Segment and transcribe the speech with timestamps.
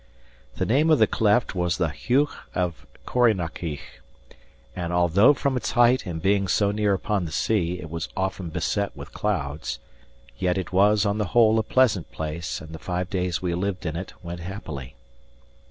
[0.55, 3.81] The name of the cleft was the Heugh of Corrynakiegh;
[4.75, 8.49] and although from its height and being so near upon the sea, it was often
[8.49, 9.77] beset with clouds,
[10.39, 13.85] yet it was on the whole a pleasant place, and the five days we lived
[13.85, 14.95] in it went happily.